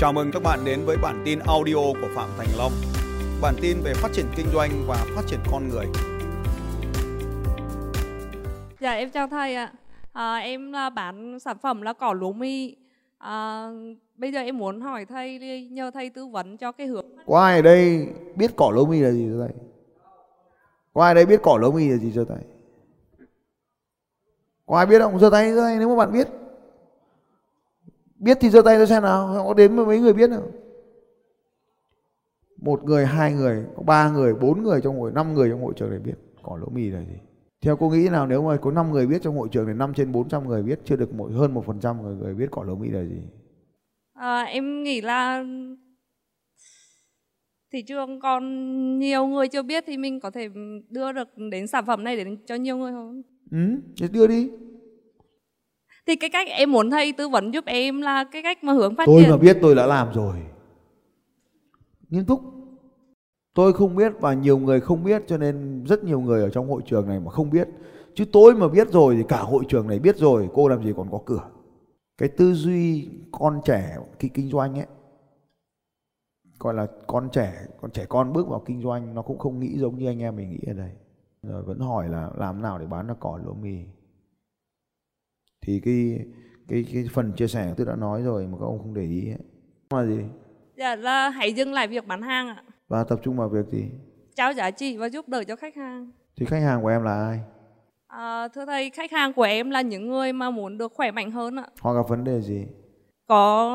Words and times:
Chào 0.00 0.12
mừng 0.12 0.30
các 0.32 0.42
bạn 0.42 0.64
đến 0.64 0.84
với 0.84 0.96
bản 1.02 1.22
tin 1.24 1.38
audio 1.38 1.74
của 1.74 2.08
Phạm 2.14 2.28
Thành 2.38 2.48
Long. 2.58 2.72
Bản 3.42 3.54
tin 3.62 3.76
về 3.84 3.94
phát 3.94 4.08
triển 4.12 4.26
kinh 4.36 4.46
doanh 4.52 4.70
và 4.86 5.06
phát 5.14 5.22
triển 5.26 5.40
con 5.52 5.68
người. 5.68 5.86
Dạ 8.80 8.92
em 8.92 9.10
chào 9.10 9.28
thầy 9.28 9.54
ạ. 9.54 9.72
À, 10.12 10.36
em 10.36 10.72
là 10.72 10.90
bán 10.90 11.38
sản 11.40 11.56
phẩm 11.62 11.82
là 11.82 11.92
cỏ 11.92 12.12
lúa 12.12 12.32
mì. 12.32 12.76
À, 13.18 13.68
bây 14.16 14.32
giờ 14.32 14.40
em 14.40 14.58
muốn 14.58 14.80
hỏi 14.80 15.04
thầy 15.04 15.38
nhờ 15.70 15.90
thầy 15.94 16.10
tư 16.10 16.26
vấn 16.26 16.56
cho 16.56 16.72
cái 16.72 16.86
hướng. 16.86 17.06
Có 17.26 17.40
ai 17.40 17.56
ở 17.56 17.62
đây 17.62 18.08
biết 18.36 18.50
cỏ 18.56 18.70
lúa 18.74 18.86
mì 18.86 19.00
là 19.00 19.10
gì 19.10 19.28
cho 19.32 19.38
thầy? 19.38 19.56
Có 20.94 21.02
ai 21.02 21.10
ở 21.10 21.14
đây 21.14 21.26
biết 21.26 21.40
cỏ 21.42 21.58
lúa 21.60 21.72
mì 21.72 21.88
là 21.88 21.96
gì 21.96 22.12
cho 22.14 22.24
thầy? 22.24 22.44
Có 24.66 24.76
ai 24.76 24.86
biết 24.86 24.98
không? 24.98 25.18
Giơ 25.18 25.30
tay 25.30 25.52
giơ 25.52 25.60
tay 25.60 25.76
nếu 25.78 25.88
mà 25.88 25.96
bạn 25.96 26.12
biết. 26.12 26.28
Biết 28.20 28.38
thì 28.40 28.50
giơ 28.50 28.62
tay 28.62 28.76
cho 28.78 28.86
xem 28.86 29.02
nào, 29.02 29.44
có 29.46 29.54
đến 29.54 29.76
mấy 29.76 30.00
người 30.00 30.12
biết 30.12 30.30
nào. 30.30 30.42
Một 32.62 32.84
người, 32.84 33.06
hai 33.06 33.32
người, 33.32 33.64
có 33.76 33.82
ba 33.82 34.10
người, 34.10 34.34
bốn 34.34 34.62
người 34.62 34.80
trong 34.80 35.00
hội, 35.00 35.12
năm 35.14 35.34
người 35.34 35.50
trong 35.50 35.62
hội 35.62 35.72
trường 35.76 35.90
này 35.90 35.98
biết 35.98 36.14
cỏ 36.42 36.56
lúa 36.60 36.68
mì 36.68 36.90
là 36.90 37.00
gì. 37.00 37.18
Theo 37.64 37.76
cô 37.76 37.90
nghĩ 37.90 38.08
nào 38.08 38.26
nếu 38.26 38.42
mà 38.42 38.56
có 38.56 38.70
5 38.70 38.92
người 38.92 39.06
biết 39.06 39.22
trong 39.22 39.36
hội 39.36 39.48
trường 39.52 39.66
này 39.66 39.74
5 39.74 39.92
trên 39.94 40.12
400 40.12 40.48
người 40.48 40.62
biết 40.62 40.80
chưa 40.84 40.96
được 40.96 41.14
một 41.14 41.30
hơn 41.32 41.54
1% 41.54 42.02
người, 42.02 42.16
người 42.16 42.34
biết 42.34 42.50
cỏ 42.50 42.62
lúa 42.62 42.76
mì 42.76 42.88
là 42.88 43.02
gì. 43.04 43.22
À, 44.12 44.42
em 44.42 44.82
nghĩ 44.82 45.00
là 45.00 45.44
thị 47.72 47.82
trường 47.82 48.20
còn 48.20 48.98
nhiều 48.98 49.26
người 49.26 49.48
chưa 49.48 49.62
biết 49.62 49.84
thì 49.86 49.96
mình 49.96 50.20
có 50.20 50.30
thể 50.30 50.48
đưa 50.90 51.12
được 51.12 51.28
đến 51.50 51.66
sản 51.66 51.86
phẩm 51.86 52.04
này 52.04 52.16
đến 52.16 52.36
cho 52.46 52.54
nhiều 52.54 52.76
người 52.76 52.92
không? 52.92 53.22
Ừ, 53.50 53.58
thì 53.96 54.08
đưa 54.12 54.26
đi. 54.26 54.50
Thì 56.10 56.16
cái 56.16 56.30
cách 56.30 56.48
em 56.48 56.72
muốn 56.72 56.90
thầy 56.90 57.12
tư 57.12 57.28
vấn 57.28 57.54
giúp 57.54 57.64
em 57.66 58.00
là 58.00 58.24
cái 58.24 58.42
cách 58.42 58.64
mà 58.64 58.72
hướng 58.72 58.96
phát 58.96 59.06
tôi 59.06 59.22
triển. 59.22 59.30
mà 59.30 59.36
biết 59.36 59.58
tôi 59.62 59.74
đã 59.74 59.86
làm 59.86 60.12
rồi. 60.12 60.36
Nghiêm 62.08 62.24
túc. 62.24 62.40
Tôi 63.54 63.72
không 63.72 63.96
biết 63.96 64.12
và 64.20 64.34
nhiều 64.34 64.58
người 64.58 64.80
không 64.80 65.04
biết 65.04 65.22
cho 65.26 65.38
nên 65.38 65.84
rất 65.84 66.04
nhiều 66.04 66.20
người 66.20 66.42
ở 66.42 66.50
trong 66.50 66.70
hội 66.70 66.82
trường 66.86 67.08
này 67.08 67.20
mà 67.20 67.30
không 67.30 67.50
biết. 67.50 67.68
Chứ 68.14 68.24
tôi 68.32 68.54
mà 68.54 68.68
biết 68.68 68.88
rồi 68.90 69.16
thì 69.16 69.22
cả 69.28 69.42
hội 69.42 69.64
trường 69.68 69.88
này 69.88 69.98
biết 69.98 70.16
rồi 70.16 70.48
cô 70.54 70.68
làm 70.68 70.84
gì 70.84 70.92
còn 70.96 71.10
có 71.10 71.20
cửa. 71.24 71.48
Cái 72.18 72.28
tư 72.28 72.54
duy 72.54 73.08
con 73.32 73.60
trẻ 73.64 73.96
khi 74.18 74.28
kinh 74.28 74.50
doanh 74.50 74.78
ấy 74.78 74.86
gọi 76.58 76.74
là 76.74 76.86
con 77.06 77.28
trẻ 77.32 77.54
con 77.80 77.90
trẻ 77.90 78.04
con 78.08 78.32
bước 78.32 78.48
vào 78.48 78.62
kinh 78.66 78.82
doanh 78.82 79.14
nó 79.14 79.22
cũng 79.22 79.38
không 79.38 79.60
nghĩ 79.60 79.78
giống 79.78 79.98
như 79.98 80.06
anh 80.06 80.22
em 80.22 80.36
mình 80.36 80.50
nghĩ 80.50 80.60
ở 80.66 80.72
đây. 80.72 80.90
Rồi 81.42 81.62
vẫn 81.62 81.78
hỏi 81.78 82.08
là 82.08 82.30
làm 82.36 82.62
nào 82.62 82.78
để 82.78 82.86
bán 82.86 83.06
được 83.06 83.16
cỏ 83.20 83.40
lúa 83.44 83.54
mì 83.54 83.78
thì 85.62 85.80
cái 85.84 86.18
cái 86.68 86.84
cái 86.92 87.04
phần 87.12 87.32
chia 87.32 87.46
sẻ 87.46 87.74
tôi 87.76 87.86
đã 87.86 87.96
nói 87.96 88.22
rồi 88.22 88.46
mà 88.46 88.58
các 88.60 88.66
ông 88.66 88.78
không 88.78 88.94
để 88.94 89.02
ý 89.02 89.28
ấy. 89.30 89.38
là 89.90 90.04
gì 90.06 90.20
Dạ 90.76 90.96
là 90.96 91.28
hãy 91.30 91.52
dừng 91.52 91.72
lại 91.72 91.88
việc 91.88 92.06
bán 92.06 92.22
hàng 92.22 92.48
ạ. 92.48 92.62
và 92.88 93.04
tập 93.04 93.20
trung 93.22 93.36
vào 93.36 93.48
việc 93.48 93.66
gì 93.66 93.84
Trao 94.36 94.52
giá 94.52 94.70
trị 94.70 94.96
và 94.96 95.06
giúp 95.08 95.28
đỡ 95.28 95.44
cho 95.44 95.56
khách 95.56 95.76
hàng. 95.76 96.10
thì 96.36 96.46
khách 96.46 96.60
hàng 96.62 96.82
của 96.82 96.88
em 96.88 97.02
là 97.02 97.26
ai 97.26 97.40
À, 98.06 98.48
thưa 98.48 98.66
thầy, 98.66 98.90
khách 98.90 99.12
hàng 99.12 99.32
của 99.32 99.42
em 99.42 99.70
là 99.70 99.80
những 99.80 100.08
người 100.08 100.32
mà 100.32 100.50
muốn 100.50 100.78
được 100.78 100.92
khỏe 100.94 101.10
mạnh 101.10 101.30
hơn 101.30 101.56
ạ. 101.56 101.66
họ 101.80 101.94
gặp 101.94 102.08
vấn 102.08 102.24
đề 102.24 102.40
gì 102.40 102.66
Có 103.28 103.70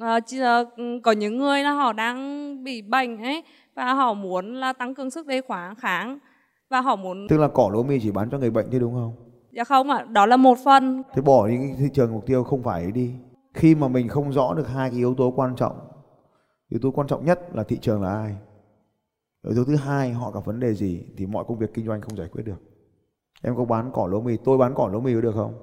à, 0.00 0.18
là, 0.32 0.64
có 1.02 1.12
những 1.12 1.38
người 1.38 1.62
là 1.62 1.72
họ 1.72 1.92
đang 1.92 2.64
bị 2.64 2.82
bệnh 2.82 3.22
ấy 3.22 3.42
và 3.74 3.94
họ 3.94 4.14
muốn 4.14 4.54
là 4.54 4.72
tăng 4.72 4.94
cường 4.94 5.10
sức 5.10 5.26
đề 5.26 5.40
kháng 5.48 5.74
kháng 5.74 6.18
và 6.70 6.80
họ 6.80 6.96
muốn 6.96 7.26
tức 7.28 7.38
là 7.38 7.48
cỏ 7.48 7.70
lúa 7.72 7.82
mì 7.82 8.00
chỉ 8.00 8.10
bán 8.10 8.28
cho 8.30 8.38
người 8.38 8.50
bệnh 8.50 8.66
thế 8.70 8.78
đúng 8.78 8.94
không 8.94 9.23
dạ 9.54 9.64
không 9.64 9.90
ạ, 9.90 10.04
đó 10.10 10.26
là 10.26 10.36
một 10.36 10.58
phần. 10.64 11.02
thế 11.14 11.22
bỏ 11.22 11.48
đi 11.48 11.56
cái 11.56 11.76
thị 11.78 11.88
trường 11.92 12.12
mục 12.12 12.26
tiêu 12.26 12.44
không 12.44 12.62
phải 12.62 12.92
đi 12.92 13.14
khi 13.54 13.74
mà 13.74 13.88
mình 13.88 14.08
không 14.08 14.32
rõ 14.32 14.54
được 14.54 14.68
hai 14.68 14.90
cái 14.90 14.98
yếu 14.98 15.14
tố 15.14 15.32
quan 15.36 15.56
trọng 15.56 15.76
yếu 16.68 16.80
tố 16.82 16.90
quan 16.90 17.06
trọng 17.06 17.24
nhất 17.24 17.40
là 17.54 17.64
thị 17.64 17.78
trường 17.80 18.02
là 18.02 18.10
ai 18.10 18.36
yếu 19.42 19.54
tố 19.54 19.64
thứ 19.64 19.76
hai 19.76 20.12
họ 20.12 20.30
gặp 20.30 20.44
vấn 20.44 20.60
đề 20.60 20.74
gì 20.74 21.04
thì 21.16 21.26
mọi 21.26 21.44
công 21.48 21.58
việc 21.58 21.74
kinh 21.74 21.86
doanh 21.86 22.00
không 22.00 22.16
giải 22.16 22.28
quyết 22.28 22.42
được 22.42 22.62
em 23.42 23.56
có 23.56 23.64
bán 23.64 23.90
cỏ 23.92 24.06
lúa 24.10 24.20
mì 24.20 24.36
tôi 24.36 24.58
bán 24.58 24.74
cỏ 24.74 24.88
lúa 24.92 25.00
mì 25.00 25.14
có 25.14 25.20
được 25.20 25.34
không 25.34 25.54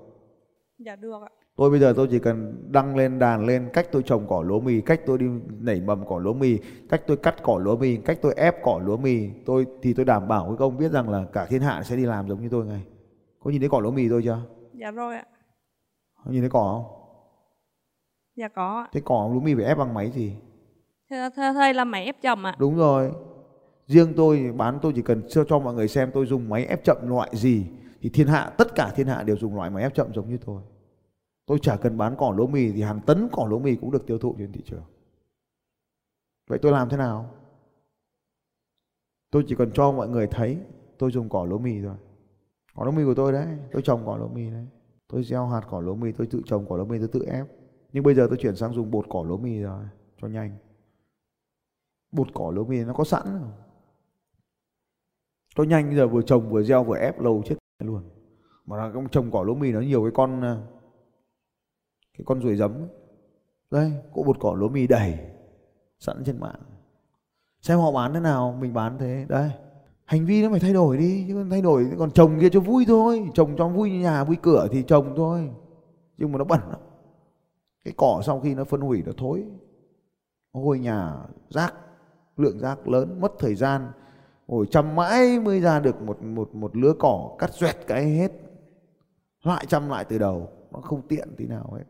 Dạ 0.86 0.96
được 0.96 1.22
ạ. 1.22 1.30
Tôi 1.56 1.70
bây 1.70 1.80
giờ 1.80 1.94
tôi 1.96 2.08
chỉ 2.12 2.20
cần 2.20 2.68
đăng 2.72 2.96
lên 2.96 3.20
đàn 3.20 3.46
lên 3.46 3.70
cách 3.74 3.88
tôi 3.92 4.04
trồng 4.04 4.28
cỏ 4.28 4.42
lúa 4.42 4.60
mì, 4.60 4.82
cách 4.82 5.02
tôi 5.06 5.18
đi 5.18 5.26
nảy 5.60 5.82
mầm 5.82 6.08
cỏ 6.08 6.20
lúa 6.20 6.34
mì, 6.34 6.58
cách 6.90 7.02
tôi 7.08 7.18
cắt 7.18 7.36
cỏ 7.44 7.60
lúa 7.64 7.78
mì, 7.78 7.98
cách 7.98 8.20
tôi 8.22 8.34
ép 8.34 8.56
cỏ 8.64 8.82
lúa 8.86 8.98
mì, 8.98 9.30
tôi 9.46 9.66
thì 9.82 9.94
tôi 9.94 10.06
đảm 10.06 10.28
bảo 10.28 10.48
với 10.48 10.58
các 10.58 10.66
ông 10.66 10.78
biết 10.78 10.92
rằng 10.92 11.10
là 11.10 11.26
cả 11.34 11.46
thiên 11.46 11.62
hạ 11.62 11.84
sẽ 11.84 11.96
đi 11.96 12.06
làm 12.06 12.28
giống 12.28 12.42
như 12.42 12.50
tôi 12.50 12.66
ngay. 12.66 12.84
Có 13.44 13.52
nhìn 13.52 13.60
thấy 13.60 13.70
cỏ 13.70 13.80
lúa 13.80 13.92
mì 13.92 14.10
tôi 14.10 14.22
chưa? 14.24 14.40
Dạ 14.74 14.92
rồi 14.92 15.16
ạ. 15.16 15.26
Có 16.26 16.32
nhìn 16.32 16.42
thấy 16.42 16.50
cỏ 16.50 16.72
không? 16.74 16.98
Dạ 18.36 18.48
có 18.48 18.78
ạ. 18.78 18.90
Thế 18.92 19.02
cỏ 19.06 19.30
lúa 19.34 19.40
mì 19.40 19.56
phải 19.56 19.66
ép 19.66 19.78
bằng 19.78 19.94
máy 19.94 20.12
gì? 20.12 20.36
Thưa, 21.10 21.30
thầy 21.36 21.74
là 21.74 21.86
máy 21.86 22.06
ép 22.06 22.22
chậm 22.22 22.46
ạ. 22.48 22.56
Đúng 22.60 22.76
rồi. 22.76 23.12
Riêng 23.88 24.14
tôi 24.18 24.54
bán 24.58 24.80
tôi 24.82 24.94
chỉ 24.96 25.02
cần 25.02 25.24
cho, 25.30 25.44
cho 25.44 25.60
mọi 25.60 25.74
người 25.74 25.88
xem 25.88 26.12
tôi 26.14 26.26
dùng 26.26 26.50
máy 26.50 26.66
ép 26.66 26.84
chậm 26.84 26.98
loại 27.10 27.30
gì 27.34 27.66
thì 28.02 28.10
thiên 28.10 28.28
hạ 28.28 28.52
tất 28.58 28.76
cả 28.76 28.92
thiên 28.96 29.08
hạ 29.08 29.24
đều 29.24 29.38
dùng 29.38 29.56
loại 29.56 29.70
máy 29.70 29.84
ép 29.84 29.94
chậm 29.94 30.14
giống 30.14 30.30
như 30.30 30.38
tôi. 30.46 30.62
Tôi 31.46 31.60
chả 31.62 31.76
cần 31.76 31.98
bán 31.98 32.16
cỏ 32.18 32.34
lúa 32.38 32.48
mì 32.48 32.72
thì 32.72 32.82
hàng 32.82 33.00
tấn 33.06 33.30
cỏ 33.32 33.48
lúa 33.50 33.60
mì 33.60 33.76
cũng 33.76 33.92
được 33.92 34.08
tiêu 34.08 34.18
thụ 34.18 34.36
trên 34.38 34.52
thị 34.52 34.62
trường. 34.66 34.84
Vậy 36.48 36.60
tôi 36.62 36.72
làm 36.72 36.90
thế 36.90 36.98
nào? 36.98 37.32
Tôi 39.32 39.44
chỉ 39.48 39.56
cần 39.56 39.72
cho 39.72 39.92
mọi 39.92 40.10
người 40.10 40.28
thấy 40.28 40.58
tôi 40.98 41.12
dùng 41.12 41.30
cỏ 41.30 41.46
lúa 41.46 41.58
mì 41.58 41.82
thôi. 41.82 41.96
Cỏ 42.76 42.84
lúa 42.86 42.92
mì 42.92 43.04
của 43.04 43.14
tôi 43.14 43.32
đấy, 43.32 43.48
tôi 43.72 43.82
trồng 43.82 44.06
cỏ 44.06 44.18
lúa 44.18 44.28
mì 44.28 44.50
đấy. 44.50 44.68
Tôi 45.08 45.24
gieo 45.24 45.48
hạt 45.48 45.62
cỏ 45.70 45.80
lúa 45.80 45.96
mì, 45.96 46.12
tôi 46.12 46.28
tự 46.28 46.42
trồng 46.46 46.66
cỏ 46.70 46.78
lúa 46.78 46.86
mì, 46.86 47.00
tôi 47.00 47.08
tự 47.08 47.26
ép. 47.26 47.48
Nhưng 47.94 48.04
bây 48.04 48.16
giờ 48.16 48.28
tôi 48.30 48.38
chuyển 48.42 48.56
sang 48.56 48.74
dùng 48.74 48.92
bột 48.92 49.06
cỏ 49.10 49.24
lúa 49.28 49.38
mì 49.38 49.62
rồi, 49.62 49.84
cho 50.22 50.28
nhanh. 50.28 50.58
Bột 52.12 52.28
cỏ 52.34 52.52
lúa 52.56 52.66
mì 52.66 52.84
nó 52.84 52.94
có 52.94 53.04
sẵn 53.04 53.24
rồi. 53.42 53.52
Cho 55.56 55.64
nhanh 55.64 55.96
giờ 55.96 56.08
vừa 56.08 56.22
trồng 56.22 56.50
vừa 56.50 56.64
gieo 56.64 56.84
vừa 56.84 56.98
ép 56.98 57.20
lâu 57.20 57.44
chết 57.46 57.56
luôn. 57.80 58.04
Mà 58.66 58.78
là 58.78 58.92
ông 58.94 59.10
trồng 59.10 59.32
cỏ 59.32 59.44
lúa 59.44 59.56
mì 59.56 59.72
nó 59.72 59.80
nhiều 59.82 60.04
cái 60.04 60.12
con 60.14 60.42
à, 60.42 60.62
cái 62.18 62.26
con 62.26 62.42
ruồi 62.42 62.56
giấm 62.56 62.88
đây 63.72 63.94
cỗ 64.14 64.24
bột 64.24 64.38
cỏ 64.40 64.56
lúa 64.58 64.70
mì 64.70 64.88
đầy 64.88 65.20
sẵn 66.00 66.24
trên 66.26 66.40
mạng 66.40 66.62
xem 67.62 67.80
họ 67.80 67.92
bán 67.92 68.14
thế 68.14 68.20
nào 68.20 68.58
mình 68.60 68.74
bán 68.74 68.98
thế 68.98 69.26
đây 69.30 69.52
hành 70.06 70.26
vi 70.26 70.44
nó 70.44 70.50
phải 70.50 70.60
thay 70.60 70.74
đổi 70.74 70.98
đi, 70.98 71.26
chứ 71.28 71.34
còn 71.34 71.50
thay 71.50 71.62
đổi, 71.62 71.88
còn 71.98 72.12
trồng 72.12 72.40
kia 72.40 72.50
cho 72.50 72.60
vui 72.60 72.86
thôi. 72.88 73.30
Trồng 73.34 73.56
cho 73.58 73.68
vui 73.68 73.92
nhà, 73.92 74.24
vui 74.24 74.38
cửa 74.42 74.68
thì 74.72 74.84
trồng 74.84 75.14
thôi. 75.16 75.50
Nhưng 76.18 76.32
mà 76.32 76.38
nó 76.38 76.44
bẩn 76.44 76.60
lắm. 76.70 76.80
Cái 77.86 77.94
cỏ 77.98 78.22
sau 78.26 78.40
khi 78.40 78.56
nó 78.56 78.64
phân 78.64 78.82
hủy 78.82 79.04
nó 79.06 79.12
thối. 79.18 79.44
Nó 80.54 80.62
hôi 80.62 80.80
nhà 80.80 81.14
rác, 81.50 81.74
lượng 82.38 82.60
rác 82.60 82.88
lớn, 82.88 83.22
mất 83.22 83.32
thời 83.40 83.56
gian. 83.56 83.92
Ngồi 84.48 84.66
chăm 84.72 84.96
mãi 84.96 85.40
mới 85.40 85.62
ra 85.62 85.80
được 85.80 86.02
một 86.02 86.24
một 86.24 86.56
một 86.56 86.78
lứa 86.78 86.94
cỏ, 87.00 87.36
cắt 87.40 87.54
xoẹt 87.54 87.76
cái 87.88 88.10
hết. 88.10 88.32
Lại 89.44 89.66
chăm 89.68 89.90
lại 89.90 90.06
từ 90.06 90.18
đầu, 90.18 90.50
nó 90.72 90.80
không 90.82 91.02
tiện 91.08 91.36
tí 91.38 91.46
nào 91.46 91.74
hết. 91.78 91.84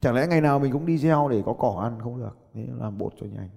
Chẳng 0.00 0.14
lẽ 0.14 0.26
ngày 0.26 0.40
nào 0.40 0.58
mình 0.58 0.72
cũng 0.72 0.86
đi 0.86 0.98
gieo 0.98 1.28
để 1.28 1.42
có 1.46 1.52
cỏ 1.52 1.80
ăn 1.82 1.98
không 2.00 2.18
được? 2.20 2.36
Thế 2.54 2.66
làm 2.80 2.98
bột 2.98 3.12
cho 3.20 3.26
nhanh 3.26 3.48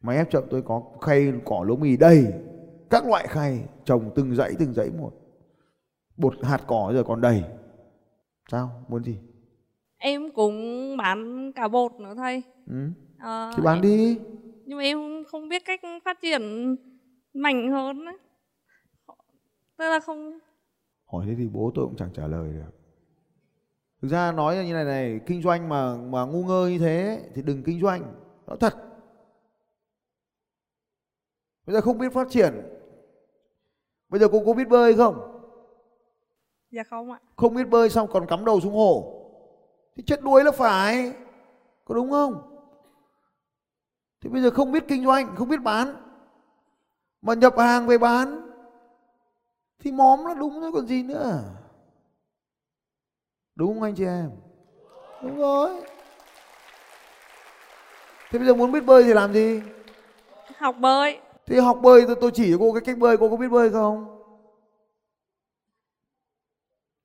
máy 0.00 0.16
ép 0.16 0.30
chậm 0.30 0.44
tôi 0.50 0.62
có 0.62 0.82
khay 1.00 1.32
cỏ 1.44 1.64
lúa 1.66 1.76
mì 1.76 1.96
đầy 1.96 2.32
các 2.90 3.06
loại 3.06 3.26
khay 3.26 3.64
trồng 3.84 4.10
từng 4.14 4.34
dãy 4.34 4.52
từng 4.58 4.72
dãy 4.72 4.90
một. 4.98 5.12
Bột 6.16 6.34
hạt 6.44 6.62
cỏ 6.66 6.92
giờ 6.94 7.02
còn 7.02 7.20
đầy. 7.20 7.44
Sao? 8.50 8.84
Muốn 8.88 9.04
gì? 9.04 9.18
Em 9.96 10.32
cũng 10.34 10.96
bán 10.96 11.52
cả 11.52 11.68
bột 11.68 11.92
nữa 11.92 12.14
thầy. 12.16 12.42
ừ? 12.66 12.88
À, 13.18 13.52
thì 13.56 13.62
bán 13.62 13.80
đi. 13.80 14.18
Nhưng 14.64 14.78
mà 14.78 14.84
em 14.84 15.24
không 15.28 15.48
biết 15.48 15.62
cách 15.64 15.80
phát 16.04 16.18
triển 16.22 16.76
mạnh 17.34 17.70
hơn 17.70 18.04
ấy. 18.04 18.16
Tức 19.78 19.84
là 19.84 20.00
không 20.00 20.38
hỏi 21.12 21.24
thế 21.28 21.34
thì 21.38 21.48
bố 21.48 21.72
tôi 21.74 21.86
cũng 21.86 21.96
chẳng 21.96 22.10
trả 22.14 22.26
lời 22.26 22.52
được. 22.52 22.72
Thực 24.02 24.08
ra 24.08 24.32
nói 24.32 24.66
như 24.66 24.72
này 24.72 24.84
này 24.84 25.20
kinh 25.26 25.42
doanh 25.42 25.68
mà 25.68 25.96
mà 25.96 26.24
ngu 26.24 26.44
ngơ 26.44 26.68
như 26.68 26.78
thế 26.78 27.20
thì 27.34 27.42
đừng 27.42 27.62
kinh 27.62 27.80
doanh. 27.80 28.02
Nói 28.46 28.56
thật 28.60 28.74
bây 31.66 31.74
giờ 31.74 31.80
không 31.80 31.98
biết 31.98 32.12
phát 32.12 32.26
triển. 32.30 32.54
Bây 34.08 34.20
giờ 34.20 34.28
cô 34.32 34.42
có 34.46 34.52
biết 34.52 34.68
bơi 34.68 34.96
không? 34.96 35.32
Dạ 36.70 36.82
không 36.90 37.12
ạ. 37.12 37.20
không 37.36 37.54
biết 37.54 37.64
bơi 37.64 37.90
xong 37.90 38.08
còn 38.12 38.26
cắm 38.26 38.44
đầu 38.44 38.60
xuống 38.60 38.74
hồ. 38.74 39.12
Thì 39.96 40.02
chết 40.02 40.22
đuối 40.22 40.44
là 40.44 40.50
phải. 40.50 41.12
Có 41.84 41.94
đúng 41.94 42.10
không? 42.10 42.58
Thì 44.20 44.30
bây 44.30 44.42
giờ 44.42 44.50
không 44.50 44.72
biết 44.72 44.84
kinh 44.88 45.04
doanh 45.04 45.36
không 45.36 45.48
biết 45.48 45.62
bán. 45.62 45.96
Mà 47.22 47.34
nhập 47.34 47.58
hàng 47.58 47.86
về 47.86 47.98
bán. 47.98 48.50
Thì 49.78 49.92
móm 49.92 50.24
là 50.24 50.34
đúng 50.34 50.60
thôi 50.60 50.70
còn 50.74 50.86
gì 50.86 51.02
nữa 51.02 51.42
đúng 53.56 53.74
không 53.74 53.82
anh 53.82 53.94
chị 53.94 54.04
em? 54.04 54.30
Đúng 55.22 55.38
rồi. 55.38 55.70
Thế 58.30 58.38
bây 58.38 58.48
giờ 58.48 58.54
muốn 58.54 58.72
biết 58.72 58.84
bơi 58.84 59.04
thì 59.04 59.12
làm 59.12 59.32
gì? 59.32 59.60
Học 60.56 60.76
bơi. 60.78 61.18
Thì 61.46 61.58
học 61.58 61.78
bơi 61.82 62.06
tôi, 62.06 62.16
tôi 62.20 62.30
chỉ 62.34 62.52
cho 62.52 62.58
cô 62.60 62.72
cái 62.72 62.80
cách 62.80 62.98
bơi 62.98 63.16
cô 63.16 63.28
có 63.30 63.36
biết 63.36 63.48
bơi 63.48 63.70
không 63.70 64.16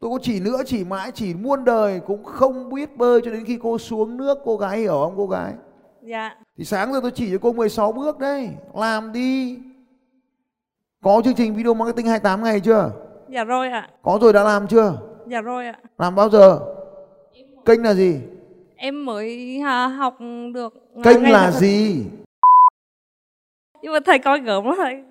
Tôi 0.01 0.11
có 0.11 0.19
chỉ 0.21 0.39
nữa 0.39 0.61
chỉ 0.65 0.83
mãi 0.83 1.11
chỉ 1.11 1.33
muôn 1.33 1.65
đời 1.65 1.99
cũng 1.99 2.23
không 2.23 2.73
biết 2.73 2.97
bơi 2.97 3.21
cho 3.25 3.31
đến 3.31 3.45
khi 3.45 3.59
cô 3.63 3.77
xuống 3.77 4.17
nước 4.17 4.37
cô 4.45 4.57
gái 4.57 4.79
hiểu 4.79 4.91
không 4.91 5.13
cô 5.17 5.27
gái? 5.27 5.53
Dạ. 6.01 6.35
Thì 6.57 6.65
sáng 6.65 6.93
giờ 6.93 6.99
tôi 7.01 7.11
chỉ 7.11 7.31
cho 7.31 7.37
cô 7.41 7.53
16 7.53 7.91
bước 7.91 8.19
đấy, 8.19 8.49
làm 8.75 9.11
đi. 9.13 9.59
Có 11.03 11.21
chương 11.25 11.33
trình 11.33 11.55
video 11.55 11.73
marketing 11.73 12.05
28 12.05 12.43
ngày 12.43 12.59
chưa? 12.59 12.91
Dạ 13.29 13.43
rồi 13.43 13.69
ạ. 13.69 13.89
Có 14.01 14.19
rồi 14.21 14.33
đã 14.33 14.43
làm 14.43 14.67
chưa? 14.67 14.97
Dạ 15.27 15.41
rồi 15.41 15.67
ạ. 15.67 15.79
Làm 15.97 16.15
bao 16.15 16.29
giờ? 16.29 16.59
Kênh 17.65 17.83
là 17.83 17.93
gì? 17.93 18.19
Em 18.75 19.05
mới 19.05 19.59
à, 19.65 19.87
học 19.87 20.17
được 20.53 20.73
à, 20.95 21.01
Kênh 21.03 21.31
là 21.31 21.51
gì? 21.51 22.05
Nhưng 23.81 23.93
mà 23.93 23.99
thầy 24.05 24.19
coi 24.19 24.39
gớm 24.39 24.65
lắm 24.65 24.75
thầy. 24.77 25.03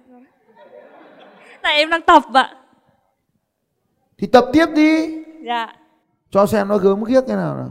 Tại 1.63 1.77
em 1.77 1.91
đang 1.91 2.03
tập 2.03 2.23
ạ. 2.35 2.57
Thì 4.19 4.27
tập 4.27 4.45
tiếp 4.53 4.67
đi. 4.75 5.23
Dạ. 5.47 5.69
Cho 6.31 6.47
xem 6.47 6.69
nó 6.69 6.79
gớm 6.79 7.05
khiếc 7.05 7.25
thế 7.29 7.37
nào 7.37 7.57
nào. 7.57 7.71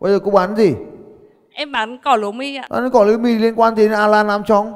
Bây 0.00 0.12
giờ 0.12 0.18
cô 0.24 0.30
bán 0.30 0.56
gì? 0.56 0.74
Em 1.52 1.72
bán 1.72 1.98
cỏ 2.04 2.16
lúa 2.16 2.32
mi 2.32 2.56
ạ. 2.56 2.66
Nó 2.70 2.88
có 2.92 3.04
lưới 3.04 3.18
mì 3.18 3.34
liên 3.34 3.54
quan 3.56 3.74
đến 3.74 3.92
Alan 3.92 4.28
Armstrong. 4.28 4.74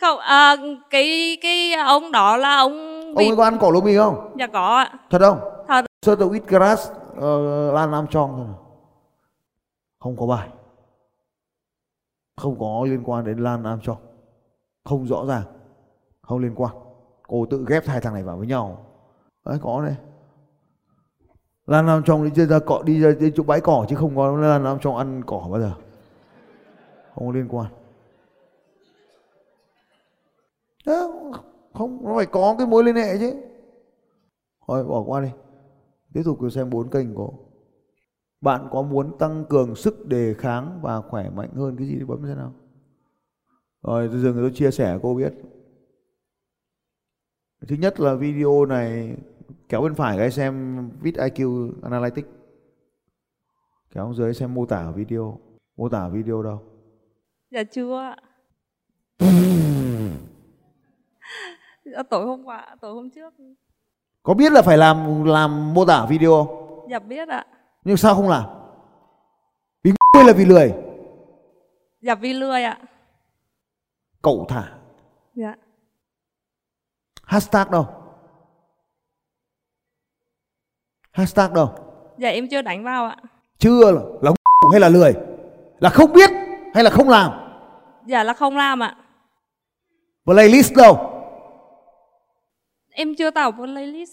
Không, 0.00 0.18
à, 0.18 0.56
cái 0.90 1.38
cái 1.42 1.72
ông 1.74 2.12
đó 2.12 2.36
là 2.36 2.56
ông 2.56 3.00
Ông 3.00 3.14
bị 3.14 3.28
ấy 3.28 3.36
có 3.36 3.44
ăn 3.44 3.58
cỏ 3.60 3.70
lúa 3.70 3.80
mì 3.80 3.96
không? 3.96 4.34
dạ 4.38 4.46
có 4.46 4.76
ạ. 4.76 4.92
Thật 5.10 5.18
không? 5.20 5.40
Thật. 5.68 5.84
Search 6.02 6.20
the 6.20 6.26
wheatgrass 6.26 6.92
uh, 7.18 7.74
Alan 7.74 7.92
Armstrong 7.92 8.34
thôi. 8.36 8.46
Không 9.98 10.16
có 10.16 10.26
bài. 10.26 10.48
Không 12.40 12.58
có 12.58 12.84
liên 12.88 13.02
quan 13.04 13.24
đến 13.24 13.38
Lan 13.38 13.64
Armstrong. 13.64 13.98
Không 14.84 15.06
rõ 15.06 15.24
ràng. 15.28 15.42
Không 16.22 16.38
liên 16.38 16.54
quan. 16.54 16.74
Cô 17.28 17.46
tự 17.50 17.64
ghép 17.68 17.86
hai 17.86 18.00
thằng 18.00 18.14
này 18.14 18.22
vào 18.22 18.36
với 18.36 18.46
nhau. 18.46 18.86
Đấy 19.44 19.58
có 19.62 19.82
đây. 19.82 19.96
Lan 21.66 21.86
Armstrong 21.86 22.30
đi 22.34 22.46
ra 22.46 22.58
cọ 22.58 22.82
đi 22.82 23.00
ra 23.00 23.10
đi 23.20 23.32
chỗ 23.36 23.42
bãi 23.42 23.60
cỏ 23.60 23.86
chứ 23.88 23.96
không 23.96 24.16
có 24.16 24.36
Lan 24.36 24.64
Armstrong 24.64 24.96
ăn 24.96 25.22
cỏ 25.26 25.48
bao 25.50 25.60
giờ. 25.60 25.72
Không 27.14 27.26
có 27.26 27.32
liên 27.32 27.48
quan. 27.50 27.72
Đó, 30.86 31.12
không 31.74 32.04
nó 32.04 32.16
phải 32.16 32.26
có 32.26 32.54
cái 32.58 32.66
mối 32.66 32.84
liên 32.84 32.96
hệ 32.96 33.18
chứ. 33.18 33.34
Thôi 34.66 34.84
bỏ 34.84 35.02
qua 35.06 35.20
đi. 35.20 35.28
Tiếp 36.14 36.22
tục 36.24 36.38
cứ 36.40 36.50
xem 36.50 36.70
bốn 36.70 36.90
kênh 36.90 37.14
của 37.14 37.32
bạn 38.40 38.68
có 38.70 38.82
muốn 38.82 39.18
tăng 39.18 39.44
cường 39.48 39.74
sức 39.74 40.06
đề 40.06 40.34
kháng 40.34 40.78
và 40.82 41.00
khỏe 41.00 41.30
mạnh 41.30 41.50
hơn 41.54 41.76
cái 41.76 41.86
gì 41.86 41.96
thì 41.98 42.04
bấm 42.04 42.26
xem 42.26 42.36
nào. 42.36 42.54
Rồi 43.82 44.08
tôi 44.08 44.20
dừng 44.20 44.36
tôi 44.36 44.50
chia 44.54 44.70
sẻ 44.70 44.98
cô 45.02 45.14
biết. 45.14 45.34
Thứ 47.68 47.76
nhất 47.76 48.00
là 48.00 48.14
video 48.14 48.66
này 48.66 49.16
kéo 49.68 49.82
bên 49.82 49.94
phải 49.94 50.18
cái 50.18 50.30
xem 50.30 50.84
Vit 51.00 51.14
IQ 51.14 51.72
Analytics. 51.82 52.28
Kéo 53.90 54.12
dưới 54.16 54.34
xem 54.34 54.54
mô 54.54 54.66
tả 54.66 54.90
video. 54.90 55.38
Mô 55.76 55.88
tả 55.88 56.08
video 56.08 56.42
đâu? 56.42 56.62
Dạ 57.50 57.62
chưa 57.64 57.98
ạ. 57.98 58.16
Dạ, 61.84 62.02
tối 62.02 62.26
hôm 62.26 62.44
qua, 62.44 62.76
tối 62.80 62.94
hôm 62.94 63.10
trước. 63.10 63.34
Có 64.22 64.34
biết 64.34 64.52
là 64.52 64.62
phải 64.62 64.78
làm 64.78 65.24
làm 65.24 65.74
mô 65.74 65.84
tả 65.84 66.06
video 66.06 66.44
không? 66.44 66.86
Dạ 66.90 66.98
biết 66.98 67.28
ạ. 67.28 67.46
Nhưng 67.84 67.96
sao 67.96 68.14
không 68.14 68.28
làm? 68.28 68.44
Vì 69.82 69.92
hay 70.14 70.24
là 70.24 70.32
vì 70.32 70.44
lười? 70.44 70.74
Dạ 72.00 72.14
vì 72.14 72.32
lười 72.32 72.62
ạ. 72.62 72.78
Cậu 74.22 74.46
thả. 74.48 74.72
Dạ. 75.34 75.54
Hashtag 77.24 77.70
đâu? 77.70 77.86
Hashtag 81.12 81.52
đâu? 81.52 81.74
Dạ 82.18 82.28
em 82.28 82.48
chưa 82.48 82.62
đánh 82.62 82.84
vào 82.84 83.04
ạ. 83.04 83.16
Chưa 83.58 83.92
là, 83.92 84.00
là 84.22 84.32
hay 84.72 84.80
là 84.80 84.88
lười? 84.88 85.14
Là 85.78 85.90
không 85.90 86.12
biết 86.12 86.30
hay 86.74 86.84
là 86.84 86.90
không 86.90 87.08
làm? 87.08 87.32
Dạ 88.06 88.22
là 88.22 88.32
không 88.32 88.56
làm 88.56 88.82
ạ. 88.82 88.96
Playlist 90.24 90.74
đâu? 90.76 91.10
Em 92.90 93.14
chưa 93.14 93.30
tạo 93.30 93.52
playlist. 93.52 94.12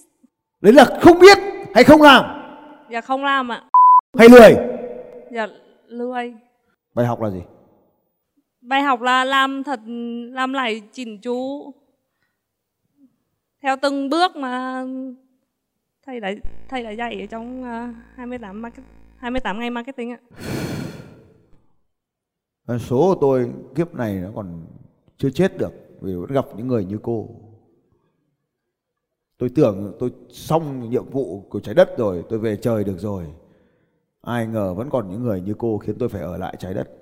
Đấy 0.61 0.73
là 0.73 0.85
không 1.01 1.19
biết 1.19 1.37
hay 1.73 1.83
không 1.83 2.01
làm? 2.01 2.36
Dạ 2.91 3.01
không 3.01 3.23
làm 3.23 3.51
ạ. 3.51 3.63
Hay 4.17 4.29
lười? 4.29 4.55
Dạ 5.31 5.47
lười. 5.87 6.33
Bài 6.93 7.05
học 7.05 7.21
là 7.21 7.29
gì? 7.29 7.41
Bài 8.61 8.81
học 8.81 9.01
là 9.01 9.23
làm 9.23 9.63
thật 9.63 9.79
làm 10.31 10.53
lại 10.53 10.81
chỉnh 10.91 11.21
chú 11.21 11.71
theo 13.61 13.75
từng 13.81 14.09
bước 14.09 14.35
mà 14.35 14.83
thầy 16.05 16.19
đã 16.19 16.31
thầy 16.69 16.83
đã 16.83 16.89
dạy 16.91 17.21
ở 17.21 17.25
trong 17.25 17.61
uh, 17.61 17.95
28 18.15 18.61
market, 18.61 18.85
28 19.17 19.59
ngày 19.59 19.69
marketing 19.69 20.11
ạ. 20.11 20.19
À, 22.67 22.77
Số 22.77 22.97
của 22.97 23.17
tôi 23.21 23.51
kiếp 23.75 23.95
này 23.95 24.15
nó 24.15 24.31
còn 24.35 24.65
chưa 25.17 25.29
chết 25.29 25.57
được 25.57 25.73
vì 26.01 26.15
vẫn 26.15 26.31
gặp 26.31 26.45
những 26.57 26.67
người 26.67 26.85
như 26.85 26.99
cô. 27.03 27.29
Tôi 29.37 29.49
tưởng 29.49 29.95
tôi 29.99 30.11
xong 30.29 30.89
nhiệm 30.89 31.09
vụ 31.09 31.45
của 31.49 31.59
trái 31.59 31.75
đất 31.75 31.97
rồi, 31.97 32.23
tôi 32.29 32.39
về 32.39 32.55
trời 32.55 32.83
được 32.83 32.99
rồi. 32.99 33.25
Ai 34.21 34.47
ngờ 34.47 34.73
vẫn 34.73 34.89
còn 34.89 35.09
những 35.09 35.23
người 35.23 35.41
như 35.41 35.53
cô 35.57 35.77
khiến 35.77 35.95
tôi 35.99 36.09
phải 36.09 36.21
ở 36.21 36.37
lại 36.37 36.55
trái 36.59 36.73
đất. 36.73 36.89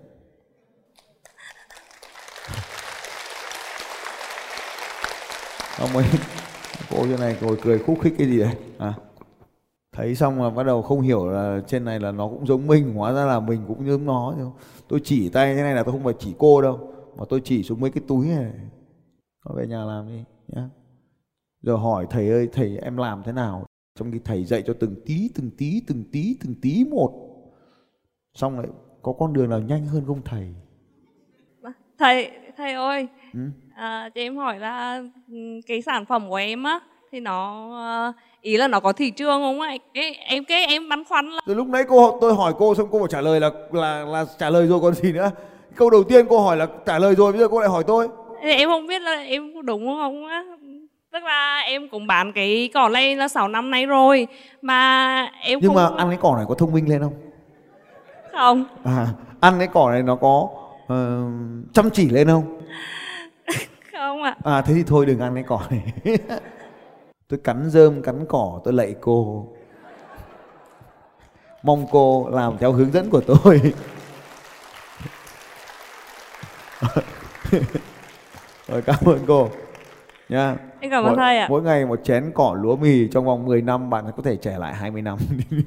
Ông 5.80 5.90
ấy, 5.90 6.06
cô 6.90 7.06
như 7.06 7.18
này 7.18 7.38
ngồi 7.42 7.58
cười 7.62 7.80
khúc 7.80 7.98
khích 8.02 8.14
cái 8.18 8.28
gì 8.28 8.40
đấy? 8.40 8.56
À, 8.78 8.94
thấy 9.92 10.16
xong 10.16 10.44
là 10.44 10.50
bắt 10.50 10.64
đầu 10.64 10.82
không 10.82 11.02
hiểu 11.02 11.28
là 11.28 11.62
trên 11.68 11.86
này 11.86 12.00
là 12.00 12.12
nó 12.12 12.28
cũng 12.28 12.48
giống 12.48 12.68
mình, 12.68 12.94
hóa 12.94 13.12
ra 13.12 13.26
là 13.26 13.40
mình 13.40 13.66
cũng 13.68 13.88
giống 13.88 14.06
nó. 14.06 14.34
Tôi 14.88 15.02
chỉ 15.04 15.30
tay 15.30 15.56
thế 15.56 15.62
này 15.62 15.76
là 15.76 15.84
tôi 15.84 15.92
không 15.92 16.04
phải 16.04 16.14
chỉ 16.20 16.36
cô 16.38 16.62
đâu, 16.62 16.94
mà 17.18 17.26
tôi 17.30 17.42
chỉ 17.44 17.64
xuống 17.64 17.82
mấy 17.82 17.92
cái 17.92 18.04
túi 18.08 18.28
này. 18.28 18.52
Nó 19.46 19.56
về 19.56 19.68
nhà 19.68 19.86
làm 19.86 20.08
đi 20.08 20.24
nhá. 20.48 20.70
Giờ 21.66 21.76
hỏi 21.76 22.08
thầy 22.10 22.30
ơi, 22.30 22.48
thầy 22.54 22.78
em 22.82 22.98
làm 22.98 23.24
thế 23.26 23.32
nào? 23.32 23.66
Trong 24.00 24.12
khi 24.12 24.20
thầy 24.26 24.46
dạy 24.46 24.64
cho 24.68 24.74
từng 24.80 24.96
tí, 25.06 25.30
từng 25.36 25.50
tí, 25.58 25.82
từng 25.88 26.04
tí, 26.12 26.38
từng 26.44 26.56
tí 26.62 26.86
một. 26.92 27.12
Xong 28.34 28.60
lại 28.60 28.68
có 29.02 29.14
con 29.20 29.34
đường 29.34 29.50
nào 29.50 29.60
nhanh 29.60 29.86
hơn 29.86 30.04
không 30.08 30.22
thầy? 30.26 30.54
Thầy 32.00 32.32
thầy 32.58 32.74
ơi, 32.74 33.08
Ừ? 33.34 33.40
à, 33.76 34.10
cho 34.16 34.22
em 34.22 34.38
hỏi 34.38 34.60
là 34.60 35.02
ừ, 35.32 35.36
cái 35.68 35.82
sản 35.82 36.06
phẩm 36.06 36.30
của 36.30 36.36
em 36.36 36.64
á 36.64 36.80
thì 37.12 37.20
nó 37.20 37.70
ờ, 37.74 38.14
ý 38.42 38.58
là 38.58 38.68
nó 38.68 38.80
có 38.80 38.94
thị 38.94 39.12
trường 39.12 39.42
không 39.42 39.62
ạ? 39.62 39.76
Cái 39.94 40.14
em 40.14 40.46
cái 40.46 40.66
em 40.66 40.90
băn 40.90 41.04
khoăn 41.04 41.30
là 41.30 41.42
Rồi 41.46 41.56
lúc 41.56 41.68
nãy 41.68 41.84
cô 41.88 42.18
tôi 42.22 42.34
hỏi 42.36 42.54
cô 42.58 42.76
xong 42.76 42.88
cô 42.92 43.00
bảo 43.00 43.08
trả 43.08 43.22
lời 43.22 43.40
là 43.40 43.52
là 43.72 44.06
là 44.06 44.26
trả 44.38 44.50
lời 44.50 44.68
rồi 44.68 44.80
còn 44.82 44.94
gì 44.94 45.12
nữa. 45.12 45.32
Câu 45.76 45.90
đầu 45.90 46.04
tiên 46.04 46.26
cô 46.30 46.40
hỏi 46.40 46.58
là 46.58 46.68
trả 46.86 47.00
lời 47.00 47.16
rồi 47.16 47.32
bây 47.32 47.42
giờ 47.42 47.48
cô 47.48 47.60
lại 47.60 47.70
hỏi 47.70 47.84
tôi. 47.88 48.08
thì 48.44 48.52
em 48.52 48.70
không 48.70 48.88
biết 48.88 49.02
là 49.02 49.12
em 49.22 49.54
có 49.56 49.62
đúng 49.62 49.86
không 49.88 50.28
á. 50.28 50.44
Tức 51.16 51.24
là 51.24 51.60
em 51.60 51.90
cũng 51.90 52.08
bán 52.08 52.32
cái 52.34 52.70
cỏ 52.74 52.90
này 52.90 53.16
là 53.16 53.28
6 53.28 53.48
năm 53.48 53.72
nay 53.72 53.86
rồi 53.86 54.28
mà 54.62 55.30
em 55.42 55.60
Nhưng 55.62 55.74
không 55.74 55.76
mà 55.76 55.90
ăn 55.98 56.10
cái 56.10 56.18
cỏ 56.22 56.36
này 56.36 56.46
có 56.48 56.56
thông 56.56 56.74
minh 56.74 56.90
lên 56.90 57.02
không? 57.02 57.14
không 58.32 58.66
À, 58.84 59.08
ăn 59.40 59.56
cái 59.60 59.68
cỏ 59.74 59.92
này 59.92 60.04
nó 60.04 60.16
có 60.16 60.50
ờ, 60.88 61.24
chăm 61.74 61.90
chỉ 61.90 62.10
lên 62.10 62.28
không? 62.28 62.62
không 63.98 64.24
ạ. 64.24 64.36
À 64.44 64.62
thế 64.62 64.74
thì 64.74 64.84
thôi 64.88 65.06
đừng 65.06 65.20
ăn 65.20 65.36
cái 65.36 65.44
cỏ 65.48 65.62
này. 65.70 65.84
tôi 67.28 67.40
cắn 67.44 67.70
rơm 67.70 68.02
cắn 68.02 68.26
cỏ 68.30 68.62
tôi 68.64 68.74
lạy 68.74 68.96
cô. 69.02 69.48
Mong 71.64 71.86
cô 71.92 72.30
làm 72.32 72.58
theo 72.58 72.72
hướng 72.72 72.92
dẫn 72.92 73.10
của 73.10 73.22
tôi. 73.22 73.62
Rồi 78.68 78.82
cảm 78.82 79.00
ơn 79.06 79.20
cô. 79.28 79.50
Nha. 80.30 80.56
Em 80.86 80.92
cảm 80.92 81.04
ơn 81.04 81.16
thầy 81.16 81.38
ạ. 81.38 81.48
Mỗi 81.50 81.62
ngày 81.62 81.86
một 81.86 82.00
chén 82.04 82.32
cỏ 82.34 82.58
lúa 82.62 82.76
mì 82.76 83.08
trong 83.08 83.26
vòng 83.26 83.46
10 83.46 83.62
năm 83.62 83.90
bạn 83.90 84.06
có 84.18 84.24
thể 84.24 84.36
trẻ 84.36 84.58
lại 84.58 84.74
20 84.74 85.02
năm. 85.02 85.18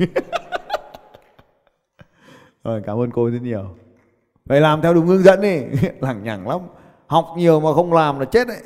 Rồi 2.64 2.82
cảm 2.86 3.00
ơn 3.00 3.10
cô 3.10 3.30
rất 3.30 3.38
nhiều. 3.42 3.64
Phải 4.48 4.60
làm 4.60 4.82
theo 4.82 4.94
đúng 4.94 5.06
hướng 5.06 5.22
dẫn 5.22 5.40
đi, 5.40 5.60
lằng 6.00 6.22
nhằng 6.24 6.48
lắm. 6.48 6.60
Học 7.06 7.26
nhiều 7.36 7.60
mà 7.60 7.74
không 7.74 7.92
làm 7.92 8.18
là 8.18 8.24
chết 8.24 8.48
đấy. 8.48 8.56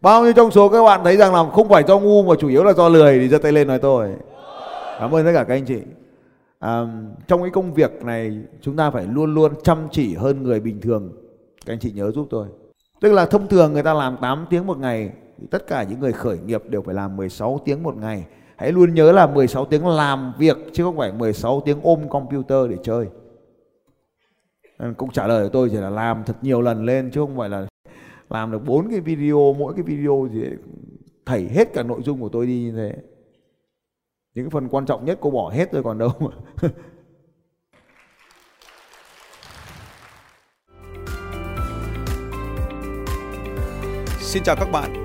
Bao 0.00 0.24
nhiêu 0.24 0.32
trong 0.32 0.50
số 0.50 0.68
các 0.68 0.82
bạn 0.82 1.00
thấy 1.04 1.16
rằng 1.16 1.34
là 1.34 1.50
không 1.50 1.68
phải 1.68 1.84
do 1.86 1.98
ngu 1.98 2.22
mà 2.22 2.34
chủ 2.38 2.48
yếu 2.48 2.64
là 2.64 2.72
do 2.72 2.88
lười 2.88 3.18
thì 3.18 3.28
giơ 3.28 3.38
tay 3.38 3.52
lên 3.52 3.68
nói 3.68 3.78
tôi. 3.78 4.10
Cảm 5.00 5.14
ơn 5.14 5.24
tất 5.24 5.32
cả 5.34 5.44
các 5.44 5.54
anh 5.54 5.64
chị. 5.64 5.80
À, 6.58 6.80
trong 7.26 7.42
cái 7.42 7.50
công 7.50 7.74
việc 7.74 8.02
này 8.02 8.38
chúng 8.60 8.76
ta 8.76 8.90
phải 8.90 9.06
luôn 9.06 9.34
luôn 9.34 9.52
chăm 9.62 9.78
chỉ 9.90 10.14
hơn 10.14 10.42
người 10.42 10.60
bình 10.60 10.80
thường. 10.80 11.12
Các 11.66 11.72
anh 11.72 11.78
chị 11.78 11.92
nhớ 11.92 12.10
giúp 12.10 12.26
tôi. 12.30 12.46
Tức 13.00 13.12
là 13.12 13.26
thông 13.26 13.48
thường 13.48 13.72
người 13.72 13.82
ta 13.82 13.94
làm 13.94 14.16
8 14.16 14.46
tiếng 14.50 14.66
một 14.66 14.78
ngày 14.78 15.10
tất 15.50 15.66
cả 15.66 15.82
những 15.82 16.00
người 16.00 16.12
khởi 16.12 16.38
nghiệp 16.38 16.62
đều 16.68 16.82
phải 16.82 16.94
làm 16.94 17.16
16 17.16 17.60
tiếng 17.64 17.82
một 17.82 17.96
ngày. 17.96 18.26
Hãy 18.56 18.72
luôn 18.72 18.94
nhớ 18.94 19.12
là 19.12 19.26
16 19.26 19.64
tiếng 19.64 19.86
làm 19.86 20.32
việc, 20.38 20.56
chứ 20.72 20.84
không 20.84 20.96
phải 20.96 21.12
16 21.12 21.60
tiếng 21.60 21.78
ôm 21.82 22.08
computer 22.08 22.70
để 22.70 22.76
chơi. 22.82 23.08
Nên 24.78 24.94
Cũng 24.94 25.10
trả 25.10 25.26
lời 25.26 25.44
của 25.44 25.50
tôi 25.52 25.68
chỉ 25.70 25.76
là 25.76 25.90
làm 25.90 26.24
thật 26.24 26.36
nhiều 26.42 26.60
lần 26.60 26.84
lên, 26.84 27.10
chứ 27.10 27.20
không 27.20 27.36
phải 27.36 27.48
là 27.48 27.66
làm 28.30 28.52
được 28.52 28.64
bốn 28.64 28.90
cái 28.90 29.00
video, 29.00 29.54
mỗi 29.58 29.74
cái 29.74 29.82
video 29.82 30.28
thì 30.32 30.44
thảy 31.26 31.48
hết 31.48 31.72
cả 31.74 31.82
nội 31.82 32.02
dung 32.02 32.20
của 32.20 32.28
tôi 32.28 32.46
đi 32.46 32.60
như 32.60 32.72
thế. 32.72 32.96
những 34.34 34.50
phần 34.50 34.68
quan 34.68 34.86
trọng 34.86 35.04
nhất 35.04 35.18
cô 35.20 35.30
bỏ 35.30 35.50
hết 35.50 35.72
rồi 35.72 35.82
còn 35.82 35.98
đâu 35.98 36.10
mà 36.20 36.30
Xin 44.20 44.42
chào 44.42 44.56
các 44.56 44.68
bạn 44.72 45.04